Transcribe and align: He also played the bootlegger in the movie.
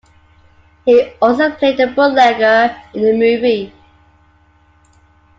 He 0.83 1.11
also 1.21 1.51
played 1.51 1.77
the 1.77 1.85
bootlegger 1.85 2.75
in 2.95 3.03
the 3.03 3.13
movie. 3.15 3.71